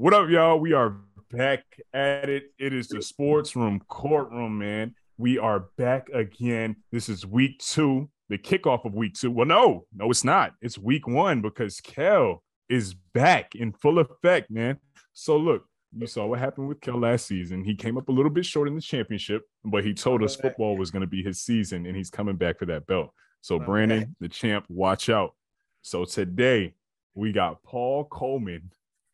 [0.00, 0.60] What up, y'all?
[0.60, 0.96] We are
[1.32, 2.52] back at it.
[2.56, 4.94] It is the sports room courtroom, man.
[5.16, 6.76] We are back again.
[6.92, 9.32] This is week two, the kickoff of week two.
[9.32, 10.52] Well, no, no, it's not.
[10.62, 14.78] It's week one because Kel is back in full effect, man.
[15.14, 17.64] So look, you saw what happened with Kel last season.
[17.64, 20.76] He came up a little bit short in the championship, but he told us football
[20.76, 23.10] was going to be his season, and he's coming back for that belt.
[23.40, 25.34] So, Brandon, the champ, watch out.
[25.82, 26.74] So today
[27.16, 28.70] we got Paul Coleman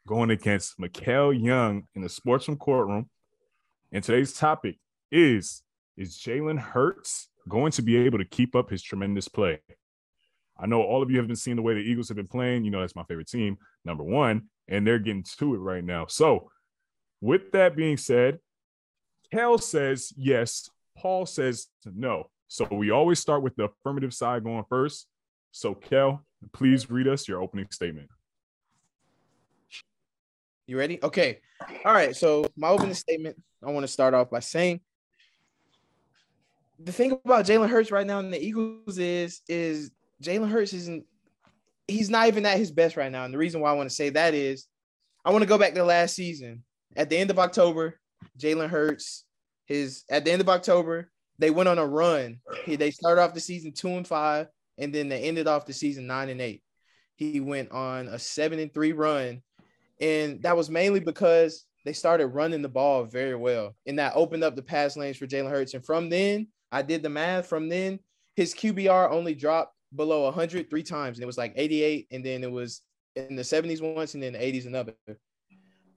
[0.07, 3.09] going against Mikael Young in the Sportsroom courtroom.
[3.93, 4.77] And today's topic
[5.11, 5.63] is
[5.97, 9.61] Is Jalen Hurts going to be able to keep up his tremendous play?
[10.59, 12.65] I know all of you have been seeing the way the Eagles have been playing.
[12.65, 16.07] You know, that's my favorite team, number one, and they're getting to it right now.
[16.07, 16.51] So,
[17.21, 18.39] with that being said,
[19.33, 22.25] Kel says yes, Paul says no.
[22.49, 25.07] So, we always start with the affirmative side going first.
[25.51, 28.11] So, Kel, please read us your opening statement.
[30.67, 30.99] You ready?
[31.03, 31.41] Okay.
[31.85, 32.17] All right.
[32.17, 34.81] So my opening statement, I want to start off by saying
[36.79, 39.91] the thing about Jalen Hurts right now in the Eagles is is
[40.23, 41.05] Jalen Hurts isn't
[41.87, 43.25] he's not even at his best right now.
[43.25, 44.67] And the reason why I want to say that is
[45.25, 46.65] I want to go back to last season.
[46.97, 47.99] At the end of October,
[48.39, 49.25] Jalen Hurts,
[49.67, 52.41] his at the end of October, they went on a run.
[52.65, 54.47] He, they started off the season two and five,
[54.79, 56.63] and then they ended off the season nine and eight.
[57.17, 59.43] He went on a seven and three run
[60.01, 63.75] and that was mainly because they started running the ball very well.
[63.87, 65.75] And that opened up the pass lanes for Jalen Hurts.
[65.75, 67.47] And from then, I did the math.
[67.47, 68.01] From then,
[68.37, 71.19] his QBR only dropped below 100 three times.
[71.19, 72.09] And it was like 88.
[72.11, 72.81] And then it was
[73.17, 74.95] in the 70s once and then the 80s another.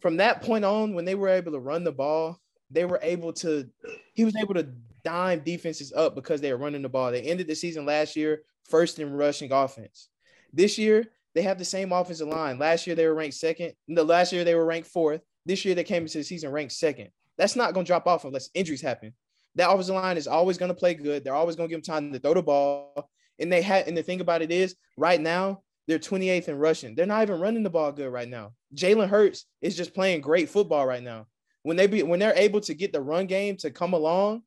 [0.02, 3.31] From that point on, when they were able to run the ball, they were able
[3.34, 3.68] to,
[4.14, 4.68] he was able to
[5.03, 7.12] dime defenses up because they were running the ball.
[7.12, 10.09] They ended the season last year first in rushing offense.
[10.53, 11.06] This year,
[11.38, 12.58] they have the same offensive line.
[12.58, 13.74] Last year they were ranked second.
[13.88, 15.22] The last year they were ranked fourth.
[15.46, 17.10] This year they came into the season ranked second.
[17.38, 19.14] That's not going to drop off unless injuries happen.
[19.54, 21.24] That offensive line is always going to play good.
[21.24, 23.12] They're always going to give them time to throw the ball.
[23.38, 26.96] And they had, and the thing about it is, right now they're 28th in rushing.
[26.96, 28.53] They're not even running the ball good right now.
[28.74, 31.28] Jalen Hurts is just playing great football right now.
[31.62, 34.42] When they be when they're able to get the run game to come along,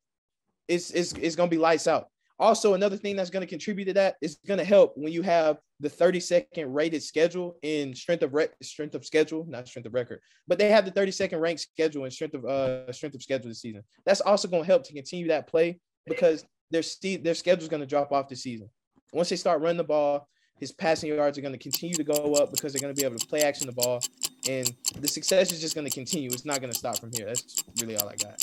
[0.66, 2.08] it's it's, it's going to be lights out.
[2.40, 5.20] Also, another thing that's going to contribute to that is going to help when you
[5.20, 9.92] have the 32nd rated schedule in strength of re- strength of schedule, not strength of
[9.92, 13.48] record, but they have the 32nd ranked schedule in strength of uh strength of schedule
[13.48, 13.84] this season.
[14.06, 17.68] That's also going to help to continue that play because their st- their schedule is
[17.68, 18.70] going to drop off this season.
[19.12, 20.26] Once they start running the ball,
[20.58, 23.06] his passing yards are going to continue to go up because they're going to be
[23.06, 24.00] able to play action the ball,
[24.48, 26.30] and the success is just going to continue.
[26.32, 27.26] It's not going to stop from here.
[27.26, 28.42] That's really all I got.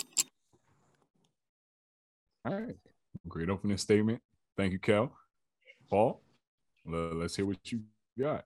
[2.46, 2.76] All right.
[3.28, 4.22] Great opening statement.
[4.56, 5.12] Thank you, Kel.
[5.90, 6.22] Paul,
[6.86, 7.82] let's hear what you
[8.18, 8.46] got.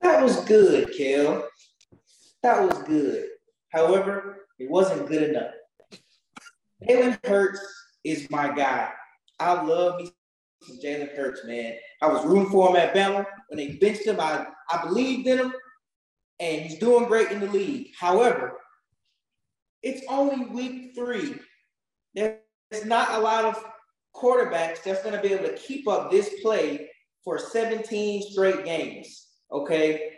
[0.00, 1.48] That was good, Kel.
[2.42, 3.26] That was good.
[3.72, 5.52] However, it wasn't good enough.
[6.88, 7.60] Jalen Hurts
[8.04, 8.90] is my guy.
[9.40, 10.10] I love me
[10.62, 11.74] some Jalen Hurts, man.
[12.02, 13.26] I was rooting for him at Bama.
[13.48, 15.54] When they benched him, I, I believed in him,
[16.38, 17.88] and he's doing great in the league.
[17.98, 18.58] However,
[19.82, 21.38] it's only week three.
[22.70, 23.62] There's not a lot of
[24.14, 26.88] quarterbacks that's going to be able to keep up this play
[27.24, 29.28] for 17 straight games.
[29.50, 30.12] Okay.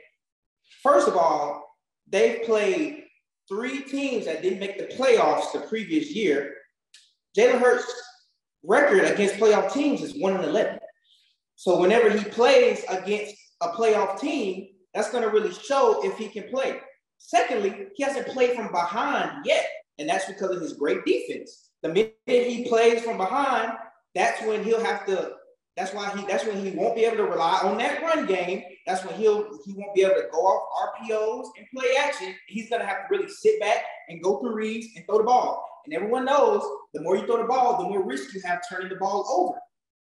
[0.83, 1.77] First of all,
[2.09, 3.05] they've played
[3.49, 6.55] three teams that didn't make the playoffs the previous year.
[7.37, 7.93] Jalen Hurts'
[8.65, 10.79] record against playoff teams is 1 and 11.
[11.55, 16.29] So whenever he plays against a playoff team, that's going to really show if he
[16.29, 16.81] can play.
[17.19, 19.67] Secondly, he hasn't played from behind yet,
[19.99, 21.66] and that's because of his great defense.
[21.87, 23.73] The minute he plays from behind,
[24.13, 25.35] that's when he'll have to.
[25.77, 26.27] That's why he.
[26.27, 28.65] That's when he won't be able to rely on that run game.
[28.87, 32.35] That's when he'll he won't be able to go off RPOs and play action.
[32.49, 35.65] He's gonna have to really sit back and go through reads and throw the ball.
[35.85, 38.89] And everyone knows the more you throw the ball, the more risk you have turning
[38.89, 39.61] the ball over.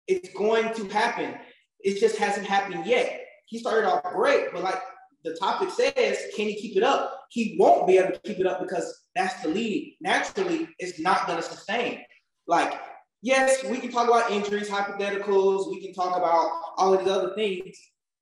[0.09, 1.39] It's going to happen.
[1.81, 3.25] It just hasn't happened yet.
[3.47, 4.83] He started off great, but like
[5.25, 7.27] the topic says, can he keep it up?
[7.31, 9.97] He won't be able to keep it up because that's the lead.
[10.01, 12.01] Naturally, it's not going to sustain.
[12.47, 12.81] Like,
[13.23, 17.35] yes, we can talk about injuries, hypotheticals, we can talk about all of these other
[17.35, 17.77] things.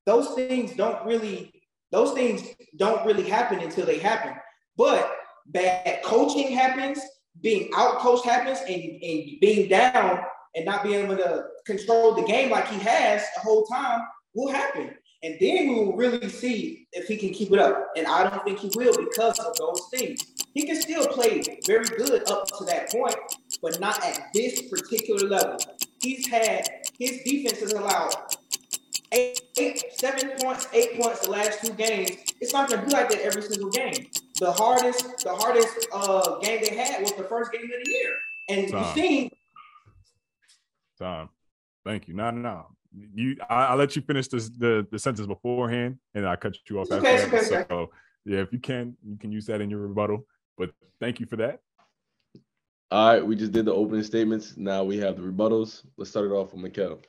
[0.06, 1.52] Those things don't really,
[1.90, 2.42] those things
[2.76, 4.34] don't really happen until they happen.
[4.76, 5.10] But
[5.46, 7.00] bad coaching happens,
[7.40, 10.20] being out coached happens, and, and being down
[10.54, 14.00] and not being able to control the game like he has the whole time
[14.34, 14.94] will happen.
[15.22, 17.88] And then we will really see if he can keep it up.
[17.96, 20.24] And I don't think he will because of those things.
[20.54, 23.16] He can still play very good up to that point,
[23.60, 25.58] but not at this particular level.
[26.00, 26.66] He's had
[26.98, 28.14] his defense has allowed
[29.12, 32.10] eight, eight, seven points, eight points the last two games.
[32.40, 34.06] It's not gonna be like that every single game.
[34.38, 38.16] The hardest, the hardest uh, game they had was the first game of the year,
[38.48, 38.84] and Tom.
[38.96, 39.30] you seen
[40.98, 41.28] Tom,
[41.84, 42.14] thank you.
[42.14, 42.66] No, no, no.
[43.14, 46.80] You, I, I let you finish this, the the sentence beforehand, and I cut you
[46.80, 47.26] off It's after okay, that.
[47.28, 47.90] okay, it's So,
[48.24, 50.26] yeah, if you can, you can use that in your rebuttal.
[50.58, 51.60] But thank you for that.
[52.90, 54.56] All right, we just did the opening statements.
[54.56, 55.84] Now we have the rebuttals.
[55.96, 57.00] Let's start it off with Mikel.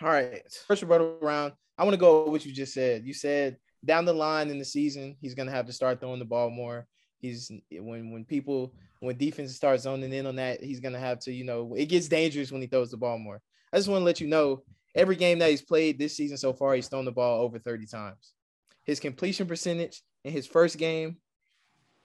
[0.00, 0.42] All right.
[0.66, 1.52] First rebuttal round.
[1.76, 3.04] I want to go with what you just said.
[3.04, 6.24] You said down the line in the season, he's gonna have to start throwing the
[6.24, 6.86] ball more.
[7.24, 11.32] He's when when people when defense starts zoning in on that, he's gonna have to,
[11.32, 13.40] you know, it gets dangerous when he throws the ball more.
[13.72, 14.62] I just want to let you know
[14.94, 17.86] every game that he's played this season so far, he's thrown the ball over 30
[17.86, 18.34] times.
[18.84, 21.16] His completion percentage in his first game,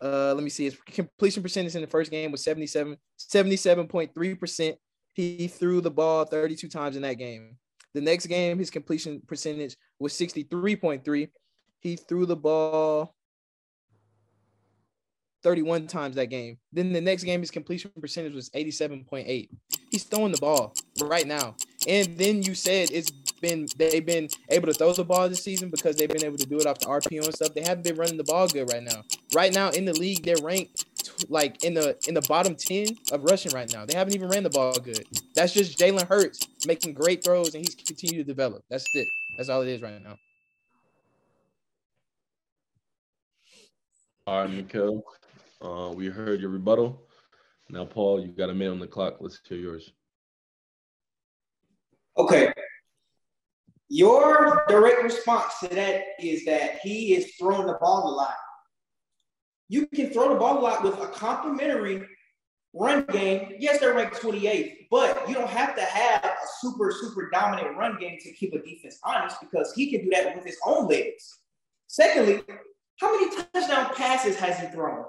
[0.02, 4.76] uh, let me see, his completion percentage in the first game was 77, 77.3%.
[5.16, 7.58] He threw the ball 32 times in that game.
[7.94, 11.30] The next game, his completion percentage was 63.3.
[11.82, 13.16] He threw the ball
[15.44, 16.58] 31 times that game.
[16.74, 19.50] Then the next game, his completion percentage was 87.8.
[19.90, 21.56] He's throwing the ball right now.
[21.88, 25.70] And then you said it's been they've been able to throw the ball this season
[25.70, 27.54] because they've been able to do it off the RPO and stuff.
[27.54, 29.04] They haven't been running the ball good right now.
[29.34, 30.86] Right now in the league, they're ranked
[31.30, 33.86] like in the in the bottom 10 of rushing right now.
[33.86, 35.06] They haven't even ran the ball good.
[35.36, 38.64] That's just Jalen Hurts making great throws and he's continued to develop.
[38.70, 39.08] That's it.
[39.38, 40.18] That's all it is right now.
[44.28, 45.04] All right, Mikel.
[45.62, 47.06] Uh, we heard your rebuttal.
[47.70, 49.18] Now, Paul, you got a minute on the clock.
[49.20, 49.92] Let's hear yours.
[52.18, 52.52] Okay.
[53.90, 58.36] Your direct response to that is that he is throwing the ball a lot.
[59.68, 62.06] You can throw the ball a lot with a complementary
[62.74, 63.54] run game.
[63.60, 67.98] Yes, they're ranked 28th, but you don't have to have a super, super dominant run
[68.00, 71.40] game to keep a defense honest because he can do that with his own legs.
[71.88, 72.44] Secondly,
[73.00, 75.06] how many touchdown passes has he thrown?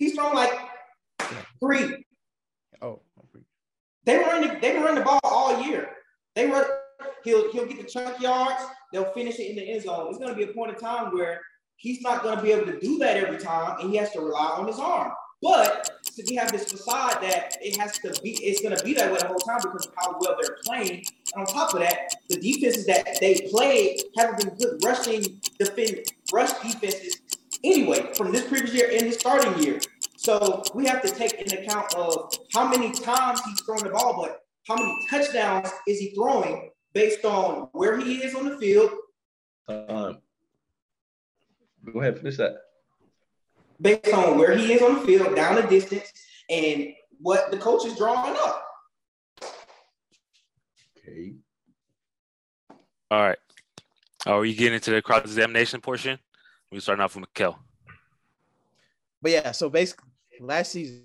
[0.00, 0.50] He's thrown like
[1.60, 2.04] three.
[2.80, 3.02] Oh,
[4.06, 5.90] They run the, they run the ball all year.
[6.34, 6.64] They run.
[7.22, 8.64] He'll he'll get the chunk yards.
[8.92, 10.08] They'll finish it in the end zone.
[10.08, 11.40] It's going to be a point in time where
[11.76, 14.20] he's not going to be able to do that every time, and he has to
[14.20, 15.12] rely on his arm.
[15.42, 18.30] But so we have this facade that it has to be.
[18.42, 21.04] It's going to be that way the whole time because of how well they're playing.
[21.34, 26.06] And on top of that, the defenses that they play haven't been good rushing defend
[26.32, 27.19] rush defenses
[27.64, 29.80] anyway from this previous year and this starting year.
[30.16, 34.20] So we have to take into account of how many times he's thrown the ball,
[34.20, 38.90] but how many touchdowns is he throwing based on where he is on the field,
[39.68, 40.18] Time.
[41.92, 42.56] Go ahead, finish that.
[43.80, 46.12] based on where he is on the field, down the distance,
[46.48, 46.88] and
[47.20, 48.66] what the coach is drawing up.
[50.98, 51.34] Okay.
[53.10, 53.38] All right.
[54.26, 56.18] Are we getting into the cross examination portion?
[56.72, 57.58] We're starting off with Mikel.
[59.22, 60.08] But yeah, so basically
[60.40, 61.04] last season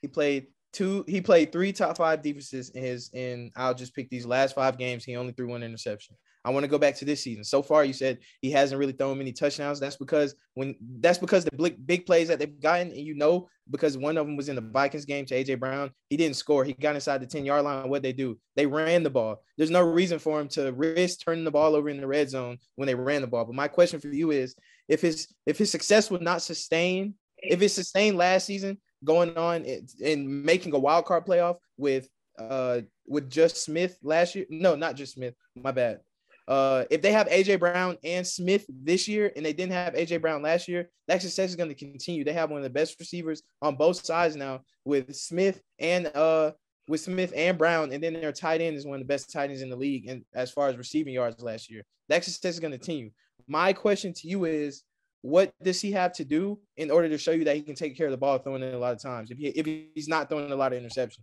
[0.00, 4.10] he played two he played three top five defenses in his and I'll just pick
[4.10, 5.04] these last five games.
[5.04, 6.16] He only threw one interception.
[6.46, 7.42] I want to go back to this season.
[7.42, 9.80] So far, you said he hasn't really thrown many touchdowns.
[9.80, 13.48] That's because when that's because the big, big plays that they've gotten, and you know,
[13.68, 16.62] because one of them was in the Vikings game to AJ Brown, he didn't score.
[16.62, 17.88] He got inside the 10 yard line.
[17.88, 18.38] What they do?
[18.54, 19.42] They ran the ball.
[19.58, 22.58] There's no reason for him to risk turning the ball over in the red zone
[22.76, 23.44] when they ran the ball.
[23.44, 24.54] But my question for you is
[24.88, 29.64] if his if his success would not sustain, if it sustained last season, going on
[29.64, 34.46] and- making a wild card playoff with uh with just Smith last year.
[34.50, 35.34] No, not just Smith.
[35.54, 36.00] My bad.
[36.48, 40.20] Uh, if they have AJ Brown and Smith this year, and they didn't have AJ
[40.20, 42.22] Brown last year, that success is going to continue.
[42.22, 46.52] They have one of the best receivers on both sides now with Smith and uh
[46.88, 49.50] with Smith and Brown, and then their tight end is one of the best tight
[49.50, 50.08] ends in the league.
[50.08, 53.10] And as far as receiving yards last year, that success is going to continue.
[53.48, 54.82] My question to you is,
[55.22, 57.96] what does he have to do in order to show you that he can take
[57.96, 59.30] care of the ball throwing it a lot of times?
[59.30, 61.18] If he if he's not throwing a lot of interceptions,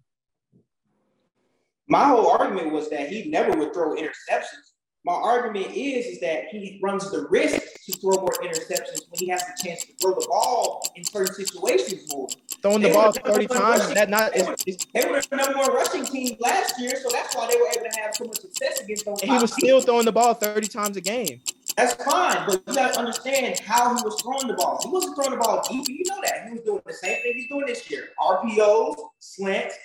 [1.87, 4.71] My whole argument was that he never would throw interceptions.
[5.05, 9.27] My argument is is that he runs the risk to throw more interceptions when he
[9.29, 12.27] has the chance to throw the ball in certain situations more.
[12.61, 15.73] throwing the ball thirty times, is that not is, is They were the number one
[15.73, 18.79] rushing team last year, so that's why they were able to have so much success
[18.81, 19.21] against those.
[19.21, 19.63] and he was teams.
[19.63, 21.41] still throwing the ball 30 times a game.
[21.75, 24.79] That's fine, but you gotta understand how he was throwing the ball.
[24.83, 25.87] He wasn't throwing the ball deep.
[25.87, 26.47] You know that.
[26.47, 28.09] He was doing the same thing he's doing this year.
[28.19, 29.75] RPOs, slants,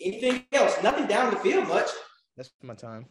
[0.00, 0.82] anything else.
[0.82, 1.88] Nothing down the field much.
[2.36, 3.06] That's my time.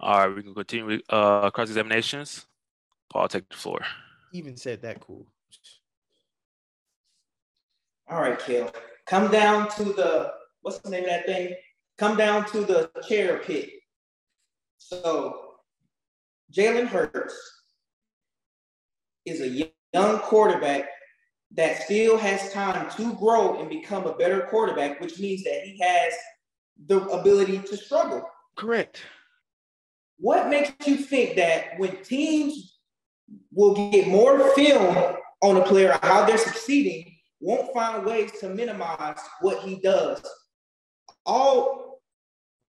[0.00, 2.46] All right, we can continue with uh, cross examinations.
[3.10, 3.80] Paul, take the floor.
[4.32, 5.26] Even said that cool.
[8.08, 8.72] All right, Kale.
[9.06, 11.54] Come down to the what's the name of that thing?
[11.98, 13.70] come down to the chair pit.
[14.78, 15.54] So
[16.52, 17.34] Jalen Hurts
[19.24, 20.88] is a young quarterback
[21.52, 25.78] that still has time to grow and become a better quarterback, which means that he
[25.80, 26.14] has
[26.86, 28.22] the ability to struggle.
[28.56, 29.02] Correct.
[30.18, 32.78] What makes you think that when teams
[33.52, 39.18] will get more film on a player, how they're succeeding, won't find ways to minimize
[39.40, 40.22] what he does?
[41.24, 41.85] All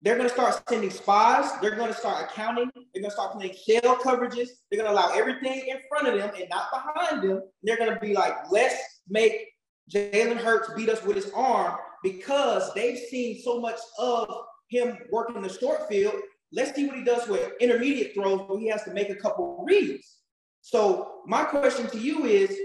[0.02, 1.50] they're going to start sending spies.
[1.62, 2.70] They're going to start accounting.
[2.94, 4.50] They're going to start playing shell coverages.
[4.70, 7.42] They're going to allow everything in front of them and not behind them.
[7.64, 8.76] They're going to be like, let's
[9.10, 9.48] make
[9.92, 14.30] Jalen Hurts beat us with his arm because they've seen so much of
[14.70, 16.16] him working the short field.
[16.52, 19.66] Let's see what he does with intermediate throws where he has to make a couple
[19.68, 20.18] reads.
[20.62, 22.56] So my question to you is,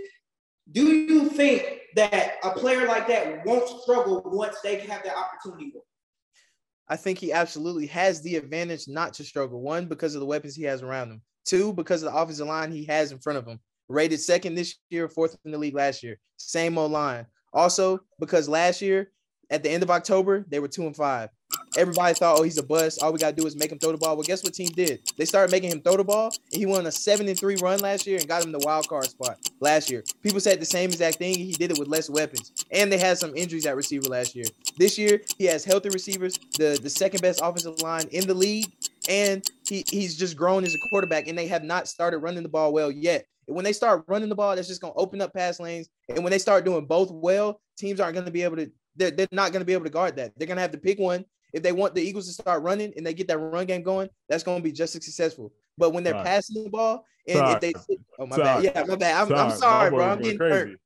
[0.71, 5.73] do you think that a player like that won't struggle once they have the opportunity?
[6.93, 9.63] I think he absolutely has the advantage not to struggle.
[9.63, 11.23] One, because of the weapons he has around him.
[11.47, 13.61] Two, because of the offensive line he has in front of him.
[13.89, 16.19] Rated second this year, fourth in the league last year.
[16.37, 17.25] Same old line.
[17.55, 19.11] Also, because last year,
[19.49, 21.31] at the end of October, they were two and five.
[21.76, 23.02] Everybody thought, oh, he's a bust.
[23.02, 24.17] All we gotta do is make him throw the ball.
[24.17, 25.00] Well, guess what team did?
[25.17, 27.81] They started making him throw the ball, and he won a seven and three run
[27.81, 30.05] last year and got him the wild card spot last year.
[30.23, 31.35] People said the same exact thing.
[31.35, 34.47] He did it with less weapons, and they had some injuries at receiver last year.
[34.76, 38.71] This year, he has healthy receivers, the the second best offensive line in the league,
[39.09, 41.26] and he he's just grown as a quarterback.
[41.26, 43.26] And they have not started running the ball well yet.
[43.47, 45.88] And when they start running the ball, that's just to open up pass lanes.
[46.09, 48.71] And when they start doing both well, teams aren't to be able to.
[48.95, 50.33] They're, they're not going to be able to guard that.
[50.37, 52.93] They're going to have to pick one if they want the Eagles to start running
[52.97, 55.53] and they get that run game going, that's going to be just as successful.
[55.77, 57.55] But when they're passing the ball and sorry.
[57.55, 57.75] if they,
[58.19, 58.45] oh my sorry.
[58.45, 59.23] bad, yeah, my bad.
[59.23, 60.09] I'm sorry, I'm sorry bro.
[60.11, 60.55] I'm getting crazy.
[60.55, 60.81] hurt.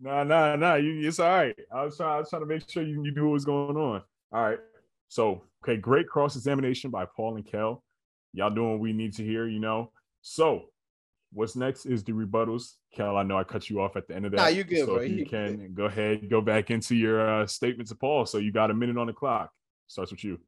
[0.00, 0.74] No, no, no.
[0.76, 1.56] You, it's all right.
[1.72, 3.76] I was trying, I was trying to make sure you, you knew what was going
[3.76, 4.02] on.
[4.32, 4.58] All right.
[5.08, 7.82] So, okay, great cross examination by Paul and Kel.
[8.32, 9.92] Y'all doing what we need to hear, you know.
[10.20, 10.66] So,
[11.32, 12.74] what's next is the rebuttals.
[12.92, 14.38] Kel, I know I cut you off at the end of that.
[14.38, 15.00] Nah, you good, so bro.
[15.02, 15.74] You, you can good.
[15.74, 18.26] go ahead, go back into your uh, statement to Paul.
[18.26, 19.50] So you got a minute on the clock.
[19.86, 20.38] Starts with you.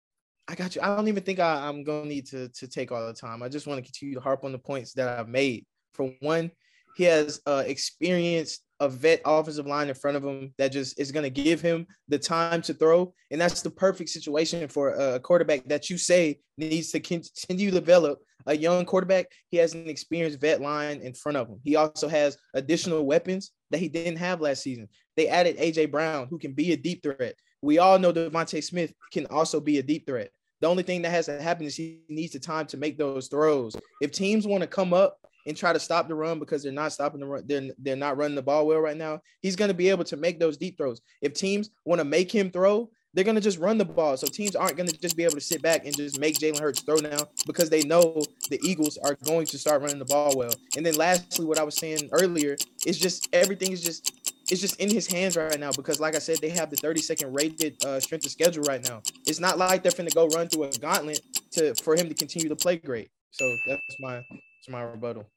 [0.49, 0.83] I got you.
[0.83, 3.43] I don't even think I, am gonna need to to take all the time.
[3.43, 5.67] I just want to continue to harp on the points that I've made.
[5.93, 6.51] For one,
[6.97, 11.13] he has uh, experienced a vet offensive line in front of him that just is
[11.13, 13.13] going to give him the time to throw.
[13.31, 17.81] And that's the perfect situation for a quarterback that you say needs to continue to
[17.81, 19.27] develop a young quarterback.
[19.51, 21.61] He has an experienced vet line in front of him.
[21.65, 24.89] He also has additional weapons that he didn't have last season.
[25.17, 27.35] They added AJ Brown, who can be a deep threat.
[27.63, 30.31] We all know DeVonta Smith can also be a deep threat.
[30.61, 33.29] The only thing that has to happen is he needs the time to make those
[33.29, 33.77] throws.
[34.01, 36.93] If teams want to come up and try to stop the run because they're not
[36.93, 39.75] stopping the run, they're, they're not running the ball well right now, he's going to
[39.75, 41.01] be able to make those deep throws.
[41.23, 44.17] If teams want to make him throw, they're going to just run the ball.
[44.17, 46.61] So teams aren't going to just be able to sit back and just make Jalen
[46.61, 50.37] Hurts throw now because they know the Eagles are going to start running the ball
[50.37, 50.53] well.
[50.77, 54.81] And then lastly, what I was saying earlier is just everything is just it's just
[54.81, 58.01] in his hands right now because, like I said, they have the 32nd rated uh,
[58.01, 59.03] strength of schedule right now.
[59.27, 61.21] It's not like they're finna go run through a gauntlet
[61.53, 63.11] to for him to continue to play great.
[63.31, 65.29] So that's my that's my rebuttal.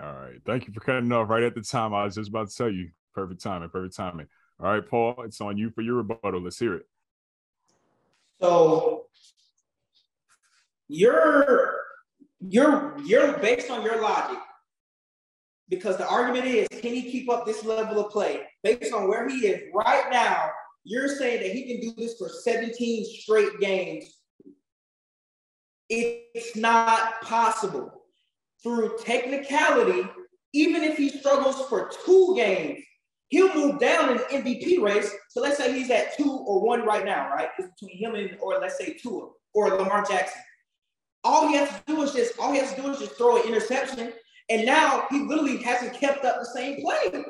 [0.00, 1.94] All right, thank you for cutting off right at the time.
[1.94, 4.26] I was just about to tell you, perfect timing, perfect timing.
[4.60, 6.40] All right, Paul, it's on you for your rebuttal.
[6.40, 6.86] Let's hear it.
[8.40, 9.06] So
[10.88, 11.76] you're
[12.40, 14.38] you're you're based on your logic
[15.68, 19.28] because the argument is can he keep up this level of play based on where
[19.28, 20.50] he is right now?
[20.84, 24.04] You're saying that he can do this for 17 straight games.
[25.90, 27.92] It's not possible.
[28.62, 30.08] Through technicality,
[30.52, 32.80] even if he struggles for two games,
[33.28, 35.12] he'll move down in the MVP race.
[35.28, 37.48] So let's say he's at two or one right now, right?
[37.58, 40.40] It's between him and, or let's say Tua or Lamar Jackson.
[41.24, 43.36] All he has to do is just, all he has to do is just throw
[43.36, 44.12] an interception
[44.50, 47.24] and now he literally hasn't kept up the same play.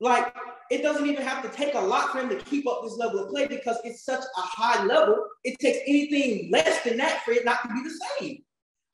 [0.00, 0.34] Like
[0.70, 3.20] it doesn't even have to take a lot for him to keep up this level
[3.20, 5.16] of play because it's such a high level.
[5.44, 8.38] It takes anything less than that for it not to be the same.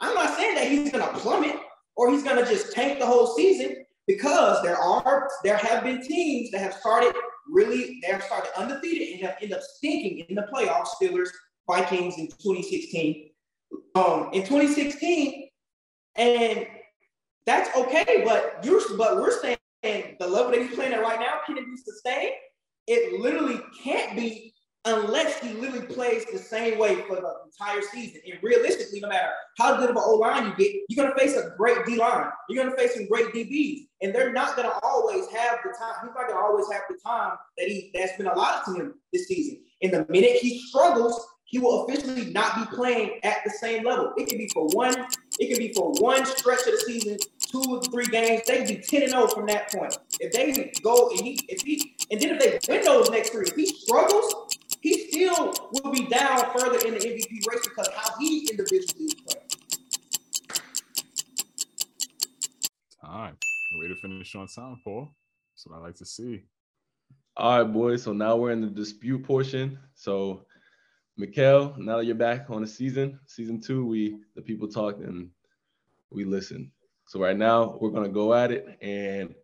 [0.01, 1.57] I'm not saying that he's gonna plummet
[1.97, 6.51] or he's gonna just tank the whole season because there are there have been teams
[6.51, 7.15] that have started
[7.49, 10.89] really they have started undefeated and have ended up stinking in the playoffs.
[11.01, 11.29] Steelers,
[11.69, 13.31] Vikings in 2016.
[13.95, 15.49] Um, in 2016,
[16.17, 16.67] and
[17.47, 18.23] that's okay.
[18.25, 21.65] But you're but we're saying the level that he's playing at right now can it
[21.67, 22.33] be sustained?
[22.87, 24.53] It literally can't be
[24.85, 28.21] unless he literally plays the same way for the entire season.
[28.27, 31.37] And realistically, no matter how good of an O line you get, you're gonna face
[31.37, 32.27] a great D line.
[32.49, 35.95] You're gonna face some great DBs, and they're not gonna always have the time.
[36.03, 39.29] He's not gonna always have the time that he that's been allotted to him this
[39.29, 39.63] season.
[39.83, 44.15] And the minute he struggles, he will officially not be playing at the same level.
[44.17, 45.07] It can be for one,
[45.39, 48.45] it can be for one stretch of the season, two or three games.
[48.47, 49.99] They can be 10 and 0 from that point.
[50.19, 53.45] If they go and he if he and then if they win those next three,
[53.47, 58.17] if he struggles, he still will be down further in the MVP race because how
[58.19, 59.47] he individually is playing.
[63.05, 63.37] Time.
[63.79, 65.11] Way to finish on time, Paul.
[65.55, 66.45] That's what I like to see.
[67.37, 68.05] All right, boys.
[68.05, 69.79] So now we're in the dispute portion.
[69.95, 70.47] So,
[71.17, 75.31] Mikhail, now that you're back on the season, season two, we the people talk and
[76.11, 76.73] we listen.
[77.07, 79.35] So right now we're gonna go at it, and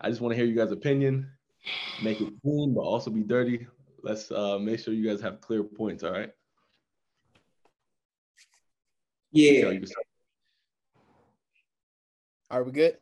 [0.00, 1.30] I just want to hear you guys' opinion.
[2.02, 3.66] Make it clean, but also be dirty.
[4.02, 6.04] Let's uh, make sure you guys have clear points.
[6.04, 6.30] All right.
[9.32, 9.52] Yeah.
[9.52, 9.88] Mikhail, you can.
[12.50, 12.96] Are we good?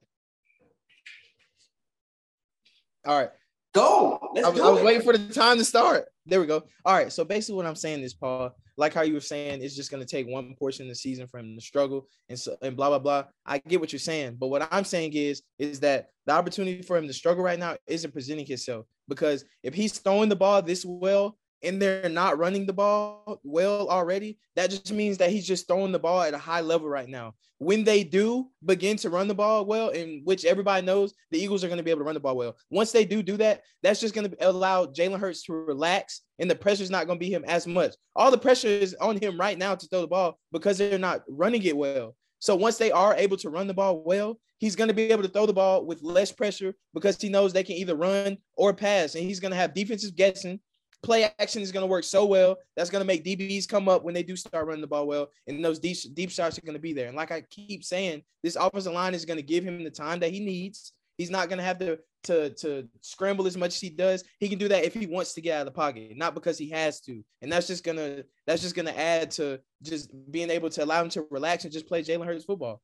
[3.04, 3.31] All right.
[3.75, 4.31] Go.
[4.35, 6.07] Let's I was, do I was waiting for the time to start.
[6.26, 6.64] There we go.
[6.85, 7.12] All right.
[7.12, 10.02] So basically, what I'm saying is, Paul, like how you were saying, it's just going
[10.02, 12.88] to take one portion of the season for him to struggle and so and blah
[12.88, 13.25] blah blah.
[13.45, 16.97] I get what you're saying, but what I'm saying is, is that the opportunity for
[16.97, 20.85] him to struggle right now isn't presenting himself because if he's throwing the ball this
[20.85, 25.66] well and they're not running the ball well already, that just means that he's just
[25.66, 27.35] throwing the ball at a high level right now.
[27.59, 31.64] When they do begin to run the ball well, in which everybody knows the Eagles
[31.64, 32.56] are going to be able to run the ball well.
[32.71, 36.50] Once they do do that, that's just going to allow Jalen Hurts to relax, and
[36.50, 37.94] the pressure's not going to be him as much.
[38.16, 41.23] All the pressure is on him right now to throw the ball because they're not
[41.28, 42.16] running it well.
[42.40, 45.23] So once they are able to run the ball well, he's going to be able
[45.23, 48.75] to throw the ball with less pressure because he knows they can either run or
[48.75, 50.61] pass, and he's going to have defenses guessing
[51.04, 52.56] play action is going to work so well.
[52.76, 55.28] That's going to make DBs come up when they do start running the ball well,
[55.46, 57.08] and those deep deep shots are going to be there.
[57.08, 60.20] And like I keep saying, this offensive line is going to give him the time
[60.20, 60.92] that he needs.
[61.18, 64.25] He's not going to have to to to scramble as much as he does.
[64.40, 66.58] He can do that if he wants to get out of the pocket, not because
[66.58, 67.23] he has to.
[67.42, 71.11] And that's just gonna that's just gonna add to just being able to allow him
[71.11, 72.80] to relax and just play Jalen Hurts football.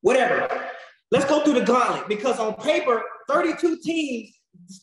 [0.00, 0.66] Whatever.
[1.10, 4.30] Let's go through the gauntlet because on paper, 32 teams,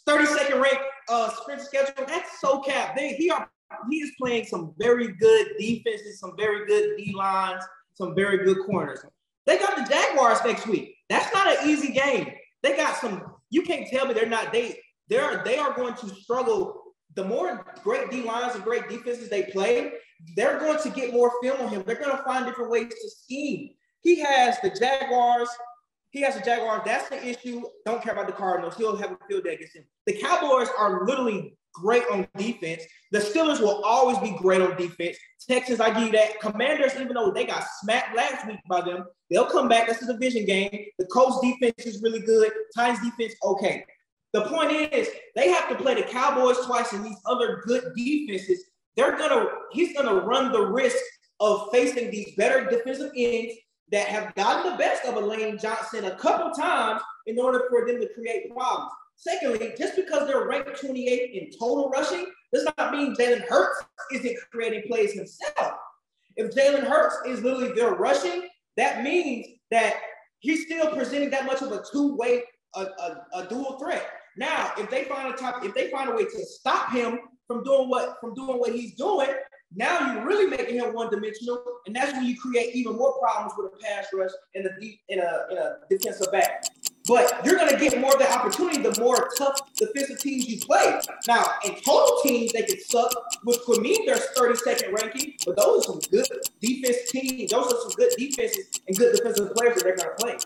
[0.07, 2.05] 32nd ranked uh sprint schedule.
[2.07, 2.95] That's so cap.
[2.95, 3.49] They he are
[3.89, 8.65] he is playing some very good defenses, some very good D lines, some very good
[8.65, 9.03] corners.
[9.45, 10.95] They got the Jaguars next week.
[11.09, 12.31] That's not an easy game.
[12.63, 13.23] They got some.
[13.49, 14.51] You can't tell me they're not.
[14.51, 16.81] They they are they are going to struggle.
[17.15, 19.93] The more great D lines and great defenses they play,
[20.35, 21.83] they're going to get more film on him.
[21.85, 23.69] They're going to find different ways to scheme.
[24.01, 25.49] He has the Jaguars.
[26.11, 26.81] He has the Jaguars.
[26.85, 27.63] That's the issue.
[27.85, 28.75] Don't care about the Cardinals.
[28.77, 29.83] He'll have a field day against him.
[30.05, 32.83] The Cowboys are literally great on defense.
[33.11, 35.17] The Steelers will always be great on defense.
[35.47, 36.39] Texans, I give you that.
[36.39, 39.87] Commanders, even though they got smacked last week by them, they'll come back.
[39.87, 40.85] That's a division game.
[40.97, 42.51] The Colts defense is really good.
[42.75, 43.85] Titans defense, okay.
[44.33, 48.63] The point is, they have to play the Cowboys twice and these other good defenses.
[48.95, 50.97] They're gonna, he's gonna run the risk
[51.39, 53.53] of facing these better defensive ends
[53.91, 57.99] that have gotten the best of Lane Johnson a couple times in order for them
[58.01, 58.91] to create problems.
[59.15, 64.37] Secondly, just because they're ranked 28 in total rushing does not mean Jalen Hurts isn't
[64.51, 65.73] creating plays himself.
[66.35, 69.95] If Jalen Hurts is literally their rushing, that means that
[70.39, 72.43] he's still presenting that much of a two-way,
[72.75, 74.07] a, a, a dual threat.
[74.37, 77.63] Now, if they find a top, if they find a way to stop him from
[77.63, 79.29] doing what from doing what he's doing,
[79.75, 83.73] now you're really making him one-dimensional, and that's when you create even more problems with
[83.73, 86.63] a pass rush in a deep in a in a defensive back.
[87.05, 90.99] But you're gonna get more of the opportunity the more tough defensive teams you play.
[91.27, 93.11] Now, in total teams, they could suck,
[93.43, 96.27] which could mean there's 32nd ranking, but those are some good
[96.61, 97.51] defense teams.
[97.51, 100.37] Those are some good defenses and good defensive players that they're gonna play.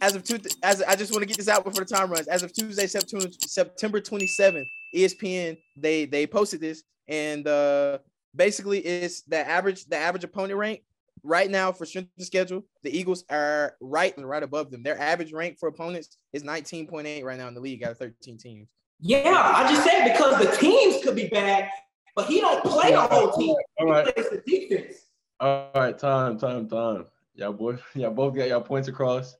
[0.00, 2.26] As of two, as I just want to get this out before the time runs.
[2.26, 7.98] As of Tuesday, September September 27th, ESPN they they posted this, and uh
[8.34, 10.82] basically it's the average the average opponent rank
[11.22, 12.64] right now for strength of schedule.
[12.82, 14.82] The Eagles are right and right above them.
[14.82, 18.38] Their average rank for opponents is 19.8 right now in the league out of 13
[18.38, 18.68] teams.
[19.00, 21.68] Yeah, I just said because the teams could be bad,
[22.14, 23.56] but he don't play the whole team.
[23.80, 25.06] All He plays the defense.
[25.40, 27.06] All right, time, time, time.
[27.34, 29.36] Y'all boy, y'all both got y'all points across.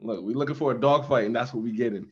[0.00, 2.10] Look, we're looking for a dogfight, and that's what we getting.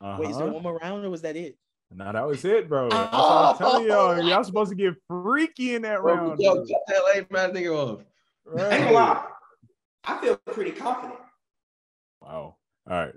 [0.00, 0.16] Uh-huh.
[0.20, 1.56] Wait, is there one more round or was that it?
[1.94, 2.88] No, that was it, bro.
[2.90, 3.50] That's what Oh.
[3.52, 4.22] I'm telling y'all.
[4.28, 6.40] Y'all supposed to get freaky in that Bro, round.
[6.40, 8.00] yo, cut that lame man nigga off.
[8.58, 9.24] I Right.
[10.04, 11.18] I feel pretty confident.
[12.20, 12.56] Wow.
[12.88, 13.14] All right.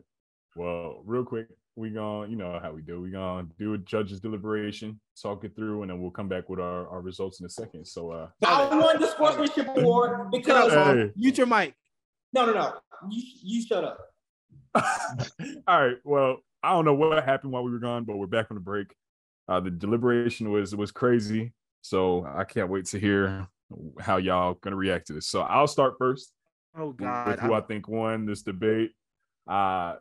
[0.55, 2.99] Well, real quick, we gonna, you know how we do.
[3.01, 6.59] We gonna do a judge's deliberation, talk it through, and then we'll come back with
[6.59, 7.85] our, our results in a second.
[7.85, 11.11] So uh I won the sportsmanship award because Hey.
[11.15, 11.75] Mute your mic.
[12.33, 12.73] no, no, no.
[13.09, 13.99] You you shut up.
[15.67, 15.97] all right.
[16.03, 18.61] Well, I don't know what happened while we were gone, but we're back from the
[18.61, 18.93] break.
[19.47, 23.47] Uh, the deliberation was was crazy, so I can't wait to hear
[23.99, 25.27] how y'all gonna react to this.
[25.27, 26.31] So I'll start first.
[26.77, 27.39] Oh with God.
[27.39, 28.91] who I think won this debate.
[29.47, 29.95] Uh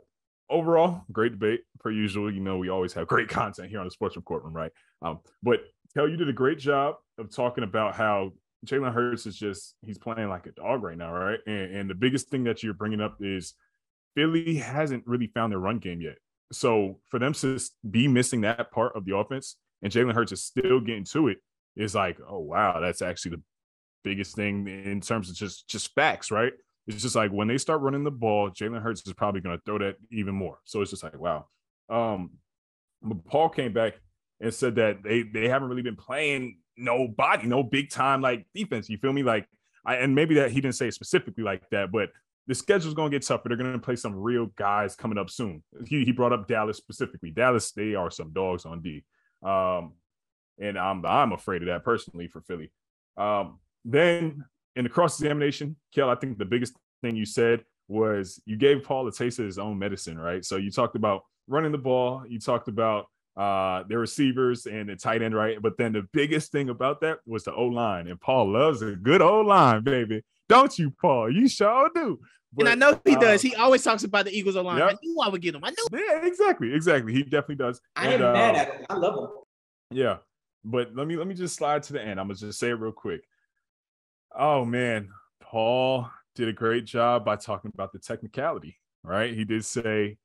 [0.50, 2.32] overall, great debate per usual.
[2.32, 4.72] You know, we always have great content here on the Sports Room Courtroom, right?
[5.02, 5.60] Um, but
[5.94, 8.32] Kel, you did a great job of talking about how
[8.66, 11.38] Jalen Hurts is just he's playing like a dog right now, right?
[11.46, 13.54] And, and the biggest thing that you're bringing up is
[14.14, 16.16] Philly hasn't really found their run game yet.
[16.52, 17.58] So for them to
[17.88, 21.38] be missing that part of the offense and Jalen Hurts is still getting to it
[21.76, 23.42] is like, oh wow, that's actually the
[24.04, 26.52] biggest thing in terms of just just facts, right?
[26.86, 29.62] It's just like when they start running the ball, Jalen Hurts is probably going to
[29.64, 30.58] throw that even more.
[30.64, 31.46] So it's just like, wow.
[31.90, 32.30] Um,
[33.02, 34.00] but Paul came back
[34.40, 38.46] and said that they they haven't really been playing no body, no big time like
[38.54, 38.88] defense.
[38.88, 39.22] You feel me?
[39.22, 39.46] Like,
[39.84, 42.10] I and maybe that he didn't say specifically like that, but
[42.48, 43.48] the schedule's going to get tougher.
[43.48, 45.62] They're going to play some real guys coming up soon.
[45.86, 47.30] He he brought up Dallas specifically.
[47.30, 49.04] Dallas, they are some dogs on D.
[49.42, 49.92] Um,
[50.58, 52.72] and I'm I'm afraid of that personally for Philly.
[53.18, 54.44] Um, then
[54.76, 58.82] in the cross examination, Kel, I think the biggest thing you said was you gave
[58.82, 60.44] Paul a taste of his own medicine, right?
[60.44, 63.06] So you talked about running the ball, you talked about
[63.36, 65.60] uh their receivers and the tight end, right?
[65.60, 68.96] But then the biggest thing about that was the O line, and Paul loves a
[68.96, 70.22] good O line, baby.
[70.48, 71.30] Don't you, Paul?
[71.30, 72.18] You sure do.
[72.56, 73.42] And I know he uh, does.
[73.42, 74.80] He always talks about the Eagles line.
[74.80, 75.64] I knew I would get him.
[75.64, 75.86] I knew.
[75.92, 77.12] Yeah, exactly, exactly.
[77.12, 77.80] He definitely does.
[77.94, 78.86] I And, ain't mad uh, at him.
[78.90, 79.28] I love him.
[79.90, 80.16] Yeah.
[80.64, 82.18] But let me let me just slide to the end.
[82.18, 83.22] I'm gonna just say it real quick.
[84.36, 85.08] Oh man,
[85.40, 89.32] Paul did a great job by talking about the technicality, right?
[89.34, 90.18] He did say,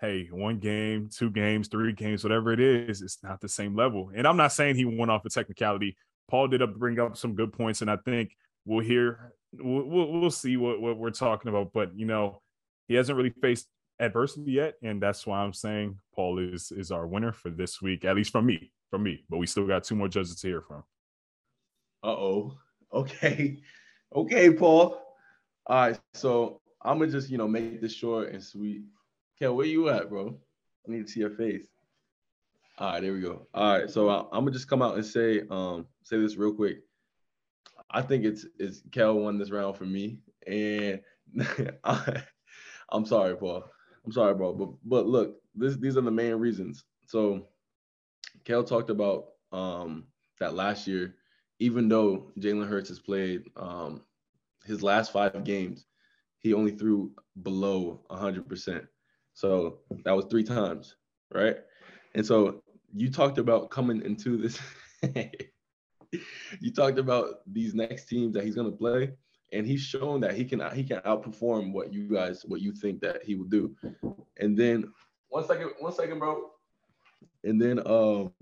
[0.00, 4.10] hey, one game, two games, three games, whatever it is, it's not the same level.
[4.14, 5.96] And I'm not saying he went off a technicality.
[6.28, 10.30] Paul did up bring up some good points, and I think we'll hear we'll we'll,
[10.30, 11.72] see what, what we're talking about.
[11.72, 12.40] But you know,
[12.88, 17.06] he hasn't really faced adversity yet, and that's why I'm saying Paul is is our
[17.06, 19.24] winner for this week, at least from me, from me.
[19.28, 20.84] But we still got two more judges to hear from.
[22.02, 22.58] Uh oh.
[22.92, 23.58] Okay.
[24.14, 25.02] Okay, Paul.
[25.66, 26.00] All right.
[26.14, 28.82] So I'm gonna just you know make this short and sweet.
[29.38, 30.38] Kel, where you at, bro?
[30.86, 31.62] I need to see your face.
[32.78, 33.46] All right, there we go.
[33.54, 36.78] All right, so I'm gonna just come out and say um say this real quick.
[37.92, 41.00] I think it's it's Kel won this round for me, and
[41.84, 42.22] I,
[42.90, 43.64] I'm sorry, Paul.
[44.04, 44.54] I'm sorry, bro.
[44.54, 46.84] But but look, this these are the main reasons.
[47.06, 47.48] So
[48.44, 50.06] Kel talked about um
[50.40, 51.16] that last year
[51.62, 54.02] even though Jalen Hurts has played um,
[54.64, 55.86] his last five games,
[56.40, 57.12] he only threw
[57.44, 58.84] below 100%.
[59.34, 60.96] So that was three times,
[61.32, 61.58] right?
[62.16, 64.58] And so you talked about coming into this.
[66.60, 69.12] you talked about these next teams that he's going to play,
[69.52, 73.00] and he's shown that he can he can outperform what you guys what you think
[73.00, 73.74] that he will do.
[74.38, 74.92] And then
[75.28, 76.50] one second, one second, bro.
[77.44, 78.32] And then um,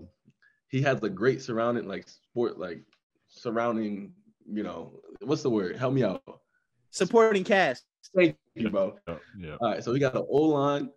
[0.67, 2.83] he has a great surrounding like sport like
[3.27, 4.13] surrounding,
[4.45, 5.77] you know, what's the word?
[5.77, 6.21] Help me out.
[6.91, 7.85] Supporting cast.
[8.15, 8.97] Thank you, bro.
[9.07, 9.55] Oh, yeah.
[9.61, 10.89] All right, so we got an O line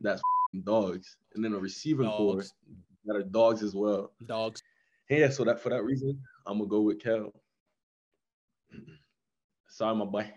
[0.00, 0.20] that's
[0.64, 2.42] dogs, and then a receiving core
[3.04, 4.12] that are dogs as well.
[4.26, 4.62] Dogs.
[5.10, 7.32] Yeah, so that for that reason, I'm gonna go with Kel.
[9.68, 10.30] Sorry, my boy.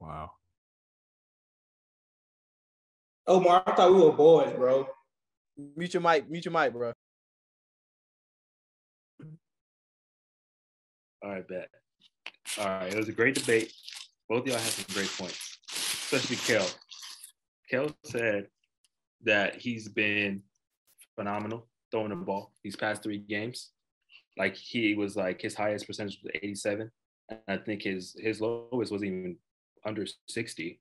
[0.00, 0.30] Wow.
[3.26, 4.88] Oh, Omar, I thought we were boys, bro.
[5.76, 6.30] Mute your mic.
[6.30, 6.94] Mute your mic, bro.
[11.22, 11.68] All right, bet.
[12.58, 13.70] All right, it was a great debate.
[14.26, 16.66] Both of y'all had some great points, especially Kel.
[17.68, 18.46] Kel said
[19.24, 20.42] that he's been
[21.14, 23.72] phenomenal throwing the ball these past three games.
[24.38, 26.90] Like he was like his highest percentage was 87.
[27.30, 29.36] And I think his his lowest was even
[29.84, 30.80] under 60.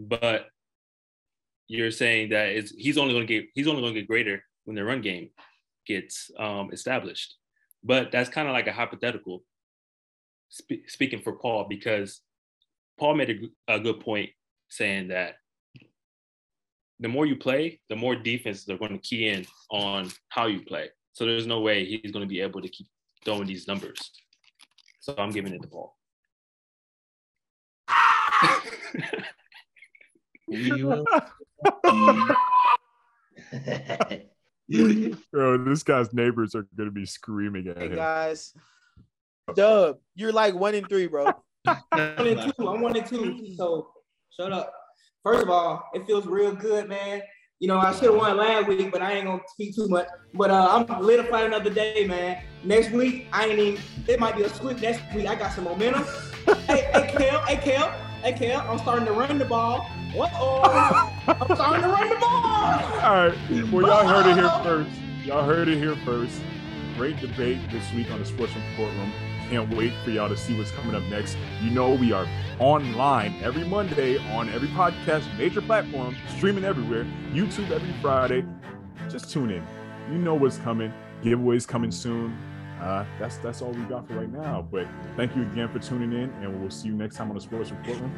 [0.00, 0.46] But
[1.68, 4.42] you're saying that it's, he's only going to get he's only going to get greater
[4.64, 5.30] when the run game
[5.86, 7.36] gets um, established.
[7.84, 9.44] But that's kind of like a hypothetical.
[10.48, 12.20] Spe- speaking for Paul, because
[12.98, 14.30] Paul made a good point
[14.68, 15.36] saying that
[17.00, 20.60] the more you play, the more defense they're going to key in on how you
[20.60, 20.88] play.
[21.18, 22.86] So there's no way he's going to be able to keep
[23.24, 24.12] throwing these numbers.
[25.00, 25.96] So I'm giving it the ball.
[35.32, 37.96] Bro, this guy's neighbors are gonna be screaming at Hey him.
[37.96, 38.54] guys.
[39.54, 41.24] Dub, you're like one in three, bro.
[41.64, 42.68] one and two.
[42.68, 43.44] I'm one and two.
[43.56, 43.90] So
[44.38, 44.72] shut up.
[45.24, 47.22] First of all, it feels real good, man.
[47.60, 50.06] You know, I should have won last week, but I ain't gonna speak too much.
[50.32, 52.40] But uh, I'm litifying another day, man.
[52.62, 53.82] Next week, I ain't even.
[54.06, 55.26] It might be a squeak next week.
[55.26, 56.04] I got some momentum.
[56.68, 57.90] hey, hey, Kel, hey, Kel,
[58.22, 58.60] hey, Kel.
[58.60, 59.88] I'm starting to run the ball.
[60.14, 60.30] What?
[60.36, 62.30] Oh, I'm starting to run the ball.
[62.32, 63.72] All right.
[63.72, 64.90] Well, y'all heard it here first.
[65.24, 66.40] Y'all heard it here first.
[66.96, 69.12] Great debate this week on the Sportsroom Courtroom.
[69.48, 71.38] Can't wait for y'all to see what's coming up next.
[71.62, 72.26] You know, we are
[72.58, 78.44] online every Monday on every podcast, major platform, streaming everywhere, YouTube every Friday.
[79.08, 79.66] Just tune in.
[80.12, 80.92] You know what's coming.
[81.22, 82.36] Giveaways coming soon.
[82.78, 84.68] Uh, that's that's all we got for right now.
[84.70, 87.42] But thank you again for tuning in, and we'll see you next time on the
[87.42, 88.12] Sportsroom Courtroom.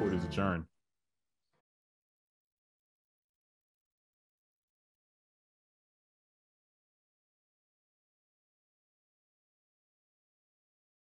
[0.00, 0.71] Court is adjourned.